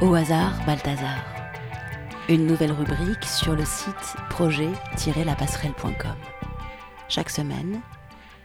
[0.00, 1.24] Au hasard, Balthazar.
[2.28, 6.16] Une nouvelle rubrique sur le site projet-lapasserelle.com.
[7.08, 7.80] Chaque semaine,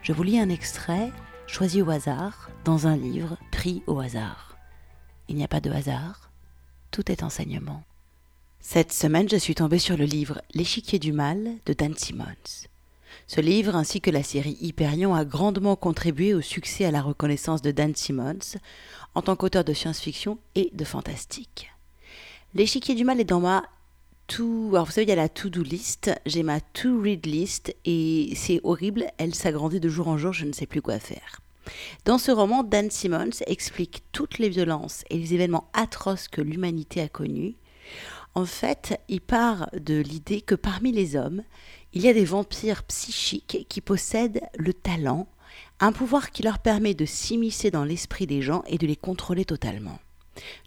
[0.03, 1.11] je vous lis un extrait
[1.47, 4.57] choisi au hasard dans un livre pris au hasard.
[5.27, 6.29] Il n'y a pas de hasard,
[6.91, 7.83] tout est enseignement.
[8.59, 12.67] Cette semaine, je suis tombée sur le livre L'échiquier du mal de Dan Simmons.
[13.27, 17.01] Ce livre, ainsi que la série Hyperion, a grandement contribué au succès et à la
[17.01, 18.57] reconnaissance de Dan Simmons
[19.15, 21.71] en tant qu'auteur de science-fiction et de fantastique.
[22.53, 23.63] L'échiquier du mal est dans ma
[24.29, 24.69] tout.
[24.73, 28.61] Alors vous savez, il y a la to-do list, j'ai ma to-read list et c'est
[28.63, 31.41] horrible, elle s'agrandit de jour en jour, je ne sais plus quoi faire.
[32.05, 37.01] Dans ce roman, Dan Simmons explique toutes les violences et les événements atroces que l'humanité
[37.01, 37.55] a connus.
[38.35, 41.43] En fait, il part de l'idée que parmi les hommes,
[41.93, 45.27] il y a des vampires psychiques qui possèdent le talent,
[45.79, 49.45] un pouvoir qui leur permet de s'immiscer dans l'esprit des gens et de les contrôler
[49.45, 49.99] totalement.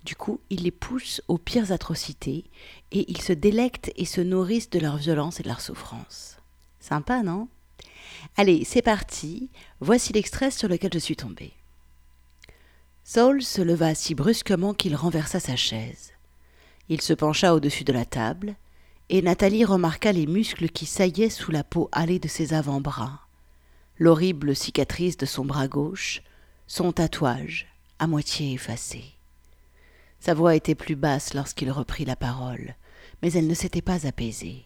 [0.05, 2.45] Du coup, il les pousse aux pires atrocités
[2.91, 6.37] et ils se délectent et se nourrissent de leur violence et de leur souffrance.
[6.81, 7.49] Sympa, non?
[8.37, 9.51] Allez, c'est parti.
[9.81, 11.53] Voici l'extrait sur lequel je suis tombé.
[13.05, 16.13] Saul se leva si brusquement qu'il renversa sa chaise.
[16.89, 18.57] Il se pencha au-dessus de la table,
[19.09, 23.21] et Nathalie remarqua les muscles qui saillaient sous la peau hâlée de ses avant-bras,
[23.99, 26.23] l'horrible cicatrice de son bras gauche,
[26.67, 27.67] son tatouage,
[27.99, 29.05] à moitié effacé.
[30.21, 32.75] Sa voix était plus basse lorsqu'il reprit la parole,
[33.23, 34.65] mais elle ne s'était pas apaisée.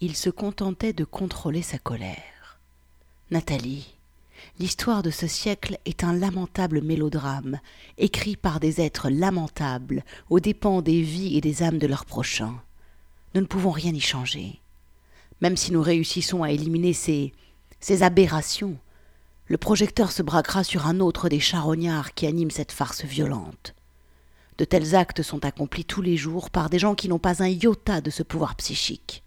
[0.00, 2.58] Il se contentait de contrôler sa colère.
[3.30, 3.94] Nathalie,
[4.58, 7.58] l'histoire de ce siècle est un lamentable mélodrame,
[7.98, 12.60] écrit par des êtres lamentables, aux dépens des vies et des âmes de leurs prochains.
[13.34, 14.60] Nous ne pouvons rien y changer.
[15.40, 17.32] Même si nous réussissons à éliminer ces,
[17.80, 18.78] ces aberrations,
[19.46, 23.74] le projecteur se braquera sur un autre des charognards qui animent cette farce violente.
[24.56, 27.48] De tels actes sont accomplis tous les jours par des gens qui n'ont pas un
[27.48, 29.24] iota de ce pouvoir psychique,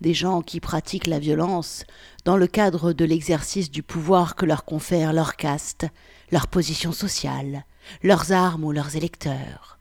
[0.00, 1.84] des gens qui pratiquent la violence
[2.24, 5.86] dans le cadre de l'exercice du pouvoir que leur confère leur caste,
[6.30, 7.64] leur position sociale,
[8.04, 9.78] leurs armes ou leurs électeurs.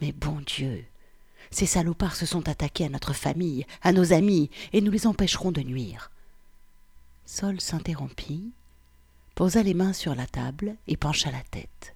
[0.00, 0.84] Mais bon Dieu,
[1.52, 5.52] ces salopards se sont attaqués à notre famille, à nos amis, et nous les empêcherons
[5.52, 6.10] de nuire.
[7.26, 8.50] Sol s'interrompit,
[9.34, 11.94] posa les mains sur la table et pencha la tête.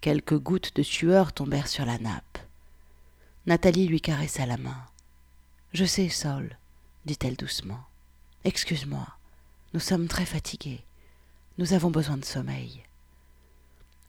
[0.00, 2.38] Quelques gouttes de sueur tombèrent sur la nappe.
[3.46, 4.86] Nathalie lui caressa la main.
[5.72, 6.56] Je sais, Sol,
[7.04, 7.84] dit-elle doucement.
[8.44, 9.06] Excuse-moi,
[9.74, 10.84] nous sommes très fatigués.
[11.58, 12.82] Nous avons besoin de sommeil.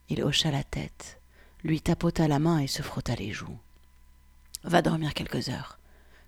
[0.08, 1.20] Il hocha la tête,
[1.64, 3.58] lui tapota la main et se frotta les joues.
[4.64, 5.78] Va dormir quelques heures.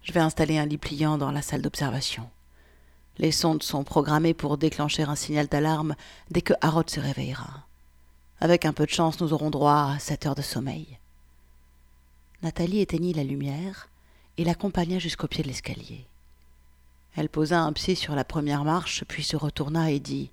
[0.02, 2.28] Je vais installer un lit pliant dans la salle d'observation.
[3.16, 5.96] Les sondes sont programmées pour déclencher un signal d'alarme
[6.30, 7.64] dès que Harold se réveillera.
[8.40, 10.98] Avec un peu de chance, nous aurons droit à sept heures de sommeil.
[12.42, 13.88] Nathalie éteignit la lumière
[14.36, 16.06] et l'accompagna jusqu'au pied de l'escalier.
[17.16, 20.30] Elle posa un pied sur la première marche, puis se retourna et dit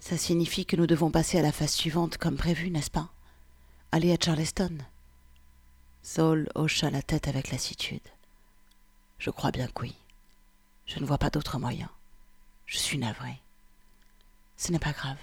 [0.00, 3.08] Ça signifie que nous devons passer à la phase suivante comme prévu, n'est-ce pas?
[3.90, 4.76] Aller à Charleston
[6.02, 8.00] Saul hocha la tête avec lassitude.
[9.18, 9.94] Je crois bien que oui.
[10.86, 11.90] Je ne vois pas d'autre moyen.
[12.66, 13.40] Je suis navrée.
[14.56, 15.18] Ce n'est pas grave,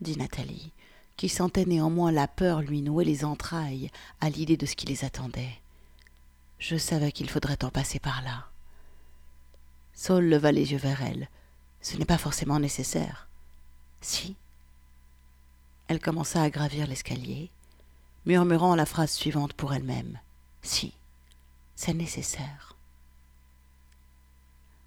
[0.00, 0.72] dit Nathalie,
[1.16, 3.90] qui sentait néanmoins la peur lui nouer les entrailles
[4.20, 5.60] à l'idée de ce qui les attendait.
[6.58, 8.46] Je savais qu'il faudrait en passer par là.
[9.92, 11.28] Saul leva les yeux vers elle.
[11.80, 13.28] Ce n'est pas forcément nécessaire.
[14.00, 14.36] Si.
[15.88, 17.50] Elle commença à gravir l'escalier,
[18.26, 20.18] murmurant la phrase suivante pour elle-même.
[20.62, 20.92] Si,
[21.76, 22.76] c'est nécessaire.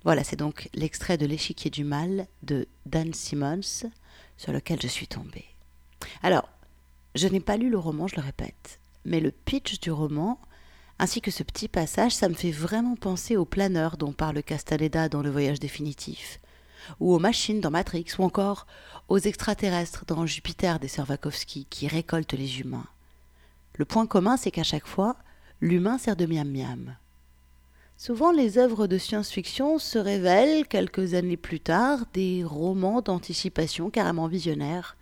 [0.04, 3.90] Voilà, c'est donc l'extrait de L'échiquier du mal de Dan Simmons
[4.38, 5.46] sur lequel je suis tombée.
[6.24, 6.48] Alors,
[7.16, 10.40] je n'ai pas lu le roman, je le répète, mais le pitch du roman,
[11.00, 15.10] ainsi que ce petit passage, ça me fait vraiment penser aux planeurs dont parle Castaneda
[15.10, 16.40] dans Le Voyage définitif,
[17.00, 18.68] ou aux machines dans Matrix, ou encore
[19.08, 22.88] aux extraterrestres dans Jupiter des Servakovsky qui récoltent les humains.
[23.80, 25.16] Le point commun, c'est qu'à chaque fois,
[25.62, 26.98] l'humain sert de miam-miam.
[27.96, 34.28] Souvent, les œuvres de science-fiction se révèlent, quelques années plus tard, des romans d'anticipation carrément
[34.28, 34.98] visionnaires.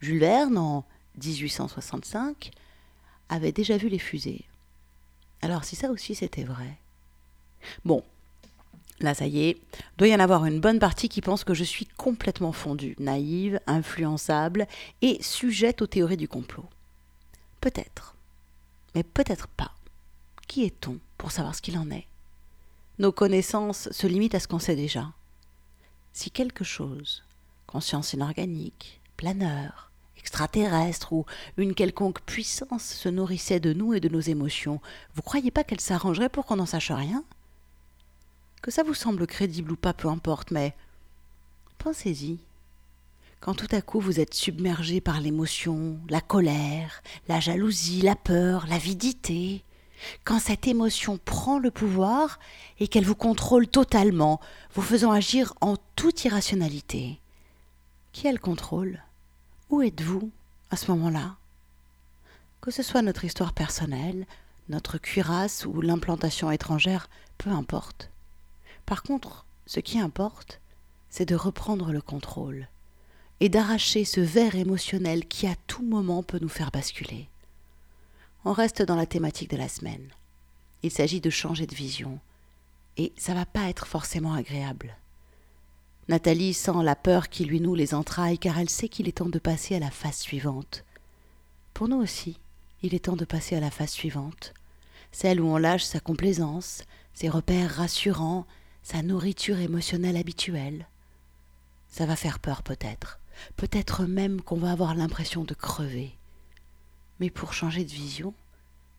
[0.00, 0.86] Jules Verne, en
[1.22, 2.50] 1865,
[3.28, 4.46] avait déjà vu les fusées.
[5.42, 6.78] Alors, si ça aussi c'était vrai.
[7.84, 8.02] Bon,
[9.00, 9.58] là, ça y est,
[9.98, 13.60] doit y en avoir une bonne partie qui pense que je suis complètement fondue, naïve,
[13.66, 14.66] influençable
[15.02, 16.64] et sujette aux théories du complot.
[17.68, 18.14] Peut-être.
[18.94, 19.72] Mais peut-être pas.
[20.46, 22.06] Qui est-on pour savoir ce qu'il en est?
[22.98, 25.12] Nos connaissances se limitent à ce qu'on sait déjà.
[26.14, 27.24] Si quelque chose,
[27.66, 31.26] conscience inorganique, planeur, extraterrestre ou
[31.58, 34.80] une quelconque puissance se nourrissait de nous et de nos émotions,
[35.14, 37.22] vous croyez pas qu'elle s'arrangerait pour qu'on n'en sache rien?
[38.62, 40.74] Que ça vous semble crédible ou pas, peu importe, mais
[41.76, 42.38] pensez-y.
[43.40, 48.66] Quand tout à coup vous êtes submergé par l'émotion, la colère, la jalousie, la peur,
[48.68, 49.64] l'avidité,
[50.24, 52.38] quand cette émotion prend le pouvoir
[52.80, 54.40] et qu'elle vous contrôle totalement,
[54.74, 57.20] vous faisant agir en toute irrationalité,
[58.12, 59.02] qui a le contrôle?
[59.70, 60.30] Où êtes-vous
[60.70, 61.36] à ce moment-là?
[62.60, 64.26] Que ce soit notre histoire personnelle,
[64.68, 67.08] notre cuirasse ou l'implantation étrangère,
[67.38, 68.10] peu importe.
[68.84, 70.60] Par contre, ce qui importe,
[71.08, 72.68] c'est de reprendre le contrôle
[73.40, 77.28] et d'arracher ce verre émotionnel qui à tout moment peut nous faire basculer.
[78.44, 80.08] On reste dans la thématique de la semaine.
[80.82, 82.18] Il s'agit de changer de vision,
[82.96, 84.96] et ça va pas être forcément agréable.
[86.08, 89.28] Nathalie sent la peur qui lui noue les entrailles car elle sait qu'il est temps
[89.28, 90.84] de passer à la phase suivante.
[91.74, 92.38] Pour nous aussi,
[92.82, 94.54] il est temps de passer à la phase suivante,
[95.12, 98.46] celle où on lâche sa complaisance, ses repères rassurants,
[98.82, 100.86] sa nourriture émotionnelle habituelle.
[101.88, 103.20] Ça va faire peur peut-être,
[103.56, 106.14] peut-être même qu'on va avoir l'impression de crever.
[107.20, 108.34] Mais pour changer de vision,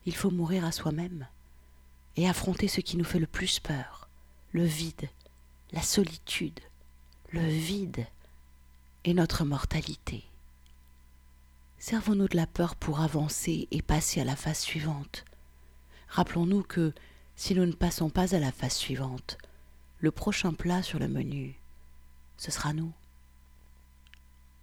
[0.06, 1.28] il faut mourir à soi-même
[2.16, 4.10] et affronter ce qui nous fait le plus peur,
[4.52, 5.10] le vide,
[5.72, 6.60] la solitude,
[7.32, 8.06] le vide
[9.06, 10.26] et notre mortalité.
[11.78, 15.24] Servons-nous de la peur pour avancer et passer à la phase suivante.
[16.10, 16.94] Rappelons-nous que
[17.36, 19.38] si nous ne passons pas à la phase suivante,
[20.00, 21.58] le prochain plat sur le menu,
[22.38, 22.92] ce sera nous.